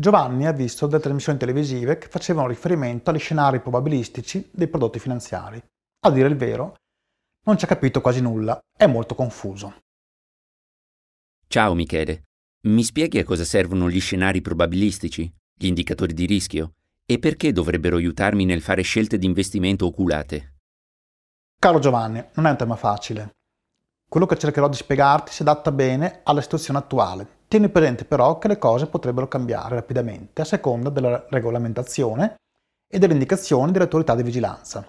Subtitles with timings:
[0.00, 5.62] Giovanni ha visto delle trasmissioni televisive che facevano riferimento agli scenari probabilistici dei prodotti finanziari.
[6.06, 6.76] A dire il vero,
[7.44, 9.82] non ci ha capito quasi nulla, è molto confuso.
[11.46, 12.22] Ciao Michele,
[12.68, 17.96] mi spieghi a cosa servono gli scenari probabilistici, gli indicatori di rischio, e perché dovrebbero
[17.96, 20.54] aiutarmi nel fare scelte di investimento oculate?
[21.58, 23.32] Caro Giovanni, non è un tema facile.
[24.10, 28.48] Quello che cercherò di spiegarti si adatta bene alla situazione attuale, Tieni presente però che
[28.48, 32.34] le cose potrebbero cambiare rapidamente a seconda della regolamentazione
[32.88, 34.84] e delle indicazioni delle autorità di vigilanza.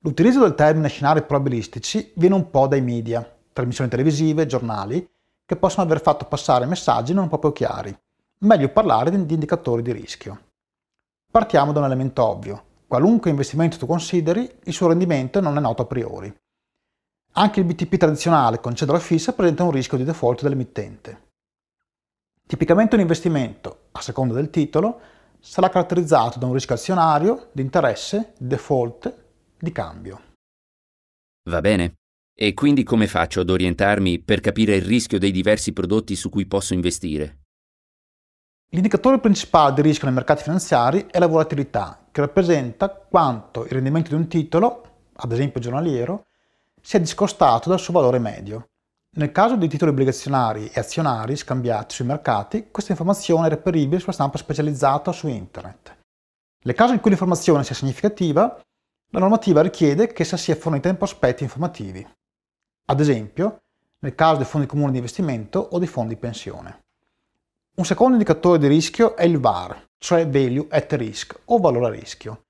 [0.00, 5.06] L'utilizzo del termine scenari probabilistici viene un po' dai media, trasmissioni televisive, giornali,
[5.46, 7.98] che possono aver fatto passare messaggi non proprio chiari.
[8.40, 10.40] Meglio parlare di indicatori di rischio.
[11.30, 12.64] Partiamo da un elemento ovvio.
[12.86, 16.34] Qualunque investimento tu consideri, il suo rendimento non è noto a priori.
[17.38, 21.24] Anche il BTP tradizionale con cedolare fissa presenta un rischio di default dell'emittente.
[22.46, 25.00] Tipicamente un investimento, a seconda del titolo,
[25.38, 29.24] sarà caratterizzato da un rischio azionario, di interesse, di default,
[29.58, 30.20] di cambio.
[31.50, 31.96] Va bene.
[32.34, 36.46] E quindi come faccio ad orientarmi per capire il rischio dei diversi prodotti su cui
[36.46, 37.40] posso investire?
[38.70, 44.08] L'indicatore principale di rischio nei mercati finanziari è la volatilità, che rappresenta quanto il rendimento
[44.08, 46.28] di un titolo, ad esempio giornaliero,
[46.86, 48.68] sia discostato dal suo valore medio.
[49.16, 54.12] Nel caso di titoli obbligazionari e azionari scambiati sui mercati, questa informazione è reperibile sulla
[54.12, 55.96] stampa specializzata su Internet.
[56.62, 58.56] Nel caso in cui l'informazione sia significativa,
[59.10, 62.08] la normativa richiede che essa sia fornita in prospetti informativi.
[62.84, 63.62] Ad esempio,
[63.98, 66.84] nel caso dei fondi comuni di investimento o dei fondi pensione.
[67.78, 71.90] Un secondo indicatore di rischio è il VAR, cioè Value at Risk o valore a
[71.90, 72.44] rischio.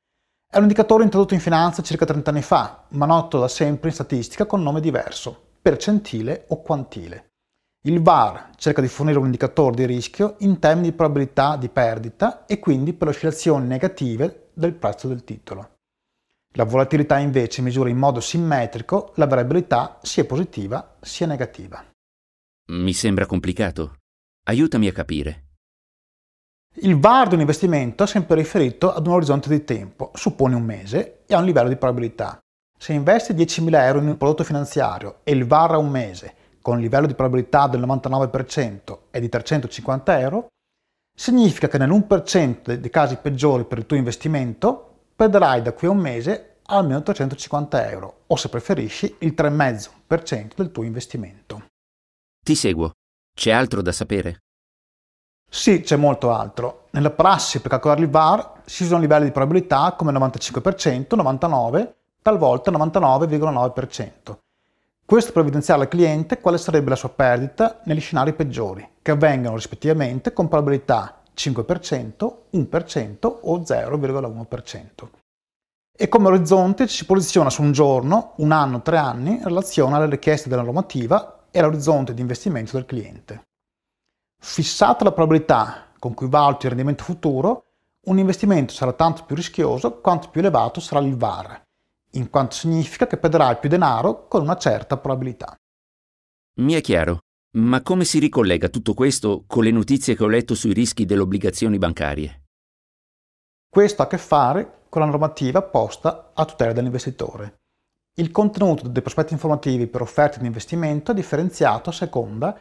[0.57, 3.95] È un indicatore introdotto in finanza circa 30 anni fa, ma noto da sempre in
[3.95, 7.33] statistica con nome diverso, percentile o quantile.
[7.87, 12.47] Il VAR cerca di fornire un indicatore di rischio in termini di probabilità di perdita
[12.47, 15.73] e quindi per oscillazioni negative del prezzo del titolo.
[16.55, 21.85] La volatilità invece misura in modo simmetrico la variabilità sia positiva sia negativa.
[22.71, 23.97] Mi sembra complicato.
[24.45, 25.46] Aiutami a capire.
[26.81, 30.63] Il VAR di un investimento è sempre riferito ad un orizzonte di tempo, suppone un
[30.63, 32.39] mese, e a un livello di probabilità.
[32.79, 36.75] Se investi 10.000 euro in un prodotto finanziario e il VAR a un mese con
[36.75, 40.49] un livello di probabilità del 99% è di 350 euro,
[41.17, 45.99] significa che nell'1% dei casi peggiori per il tuo investimento perderai da qui a un
[45.99, 51.69] mese almeno 350 euro o se preferisci il 3,5% del tuo investimento.
[52.45, 52.91] Ti seguo.
[53.33, 54.41] C'è altro da sapere?
[55.49, 56.87] Sì, c'è molto altro.
[56.91, 61.95] Nella prassi per calcolare il VAR si usano livelli di probabilità come 95%, 99%
[62.27, 64.37] talvolta 99,9%.
[65.05, 69.55] Questo per evidenziare al cliente quale sarebbe la sua perdita negli scenari peggiori, che avvengono
[69.55, 75.09] rispettivamente con probabilità 5%, 1% o 0,1%.
[75.97, 79.95] E come orizzonte ci si posiziona su un giorno, un anno, tre anni in relazione
[79.95, 83.45] alle richieste della normativa e all'orizzonte di investimento del cliente.
[84.47, 87.65] Fissata la probabilità con cui valuti il rendimento futuro,
[88.05, 91.63] un investimento sarà tanto più rischioso quanto più elevato sarà il VAR,
[92.13, 95.59] in quanto significa che perderai più denaro con una certa probabilità.
[96.61, 97.19] Mi è chiaro,
[97.57, 101.23] ma come si ricollega tutto questo con le notizie che ho letto sui rischi delle
[101.23, 102.45] obbligazioni bancarie?
[103.69, 107.59] Questo ha a che fare con la normativa posta a tutela dell'investitore.
[108.15, 112.59] Il contenuto dei prospetti informativi per offerte di investimento è differenziato a seconda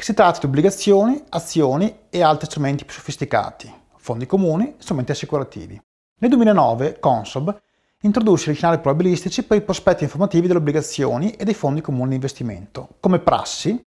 [0.00, 5.78] che si tratti di obbligazioni, azioni e altri strumenti più sofisticati, fondi comuni, strumenti assicurativi.
[6.20, 7.54] Nel 2009 Consob
[8.00, 12.14] introduce gli scenari probabilistici per i prospetti informativi delle obbligazioni e dei fondi comuni di
[12.14, 13.78] investimento, come prassi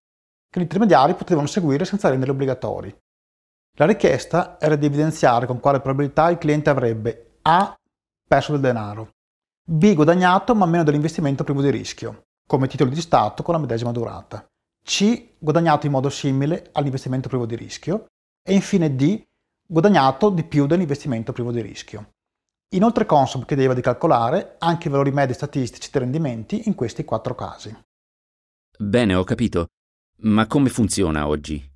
[0.52, 2.96] che gli intermediari potevano seguire senza rendere obbligatori.
[3.80, 7.76] La richiesta era di evidenziare con quale probabilità il cliente avrebbe A.
[8.28, 9.14] perso del denaro,
[9.68, 9.96] B.
[9.96, 14.48] guadagnato ma meno dell'investimento privo di rischio, come titoli di Stato con la medesima durata,
[14.84, 15.30] C.
[15.40, 18.06] guadagnato in modo simile all'investimento privo di rischio
[18.46, 19.24] e infine D.
[19.66, 22.12] guadagnato di più dell'investimento privo di rischio.
[22.74, 27.36] Inoltre Consob chiedeva di calcolare anche i valori medi statistici dei rendimenti in questi quattro
[27.36, 27.76] casi.
[28.78, 29.68] Bene, ho capito.
[30.24, 31.72] Ma come funziona oggi?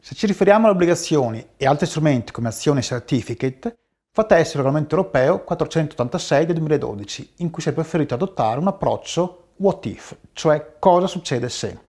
[0.00, 3.78] Se ci riferiamo alle obbligazioni e altri strumenti come azioni e certificate,
[4.12, 8.68] fa testo il regolamento europeo 486 del 2012, in cui si è preferito adottare un
[8.68, 11.87] approccio what if, cioè cosa succede se.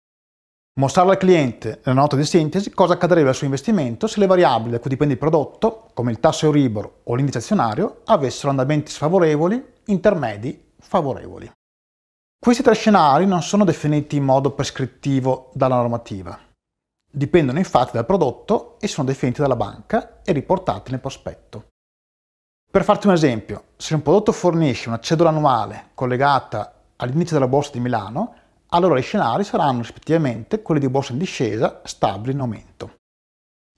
[0.73, 4.71] Mostrare al cliente nella nota di sintesi cosa accadrebbe al suo investimento se le variabili
[4.71, 9.61] da cui dipende il prodotto, come il tasso Euribor o l'indice azionario, avessero andamenti sfavorevoli,
[9.85, 11.51] intermedi, favorevoli.
[12.39, 16.39] Questi tre scenari non sono definiti in modo prescrittivo dalla normativa.
[17.11, 21.65] Dipendono infatti dal prodotto e sono definiti dalla banca e riportati nel prospetto.
[22.71, 27.71] Per farti un esempio, se un prodotto fornisce una cedola annuale collegata all'indice della borsa
[27.73, 28.35] di Milano,
[28.69, 32.97] allora gli scenari saranno rispettivamente quelli di borsa in discesa, stabili in aumento.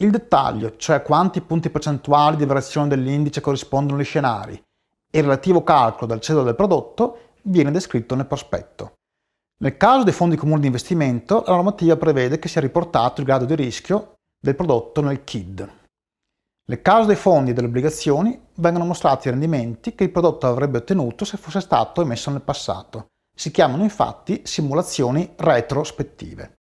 [0.02, 5.64] Il dettaglio, cioè quanti punti percentuali di variazione dell'indice corrispondono agli scenari, e il relativo
[5.64, 8.94] calcolo del cedo del prodotto viene descritto nel prospetto.
[9.62, 13.46] Nel caso dei fondi comuni di investimento, la normativa prevede che sia riportato il grado
[13.46, 15.70] di rischio del prodotto nel KID.
[16.66, 20.80] Nel caso dei fondi e delle obbligazioni, vengono mostrati i rendimenti che il prodotto avrebbe
[20.80, 23.11] ottenuto se fosse stato emesso nel passato.
[23.42, 26.60] Si chiamano infatti simulazioni retrospettive.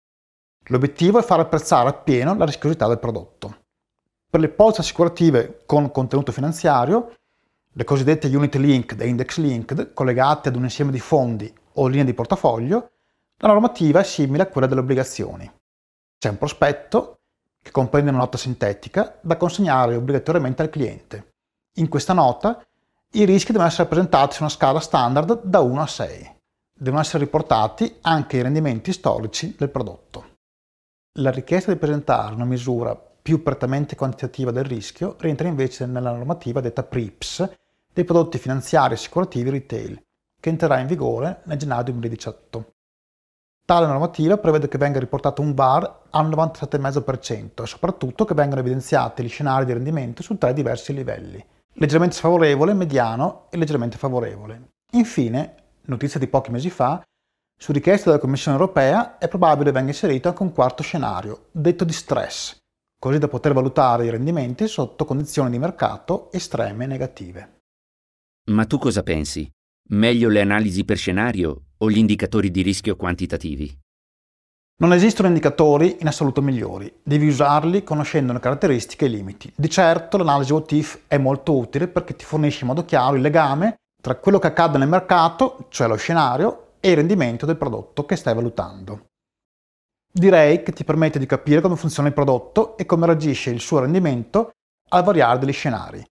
[0.69, 3.65] L'obiettivo è far apprezzare appieno la rischiosità del prodotto.
[4.27, 7.13] Per le polizze assicurative con contenuto finanziario,
[7.71, 12.03] le cosiddette unit linked e index linked, collegate ad un insieme di fondi o linee
[12.03, 12.93] di portafoglio,
[13.37, 15.47] la normativa è simile a quella delle obbligazioni.
[16.17, 17.19] C'è un prospetto,
[17.61, 21.33] che comprende una nota sintetica, da consegnare obbligatoriamente al cliente.
[21.75, 22.59] In questa nota
[23.11, 26.39] i rischi devono essere presentati su una scala standard da 1 a 6.
[26.81, 30.37] Devono essere riportati anche i rendimenti storici del prodotto.
[31.19, 36.59] La richiesta di presentare una misura più prettamente quantitativa del rischio rientra invece nella normativa
[36.59, 37.51] detta PRIPS
[37.93, 40.01] dei prodotti finanziari assicurativi retail,
[40.39, 42.71] che entrerà in vigore nel gennaio 2018.
[43.63, 49.21] Tale normativa prevede che venga riportato un VAR al 97,5% e soprattutto che vengano evidenziati
[49.21, 54.69] gli scenari di rendimento su tre diversi livelli, leggermente sfavorevole, mediano e leggermente favorevole.
[54.93, 57.01] Infine, notizia di pochi mesi fa,
[57.61, 61.93] su richiesta della Commissione europea è probabile venga inserito anche un quarto scenario, detto di
[61.93, 62.57] stress,
[62.99, 67.59] così da poter valutare i rendimenti sotto condizioni di mercato estreme negative.
[68.49, 69.47] Ma tu cosa pensi?
[69.89, 73.79] Meglio le analisi per scenario o gli indicatori di rischio quantitativi?
[74.81, 79.53] Non esistono indicatori in assoluto migliori, devi usarli conoscendo le caratteristiche e i limiti.
[79.55, 83.21] Di certo l'analisi what if è molto utile perché ti fornisce in modo chiaro il
[83.21, 88.05] legame tra quello che accade nel mercato, cioè lo scenario, e il rendimento del prodotto
[88.05, 89.05] che stai valutando.
[90.11, 93.79] Direi che ti permette di capire come funziona il prodotto e come reagisce il suo
[93.79, 94.51] rendimento
[94.89, 96.03] al variare degli scenari.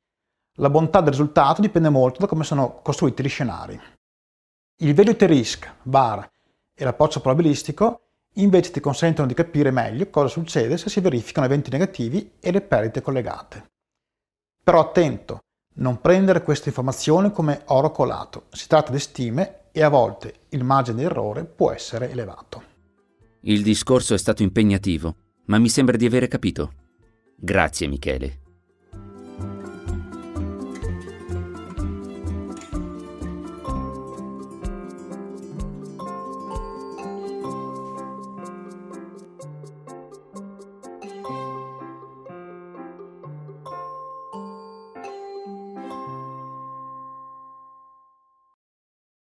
[0.55, 3.79] La bontà del risultato dipende molto da come sono costruiti gli scenari.
[4.77, 6.27] Il value risk, VAR,
[6.75, 8.01] e l'approccio probabilistico
[8.35, 12.63] invece ti consentono di capire meglio cosa succede se si verificano eventi negativi e le
[12.63, 13.71] perdite collegate.
[14.63, 15.41] Però attento,
[15.75, 20.65] non prendere queste informazioni come oro colato, si tratta di stime e a volte il
[20.65, 22.63] margine di errore può essere elevato.
[23.43, 25.15] Il discorso è stato impegnativo,
[25.47, 26.73] ma mi sembra di avere capito.
[27.37, 28.40] Grazie Michele.